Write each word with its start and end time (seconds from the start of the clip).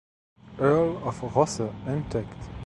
Earl 0.57 0.97
of 1.07 1.21
Rosse 1.21 1.69
entdeckt. 1.85 2.49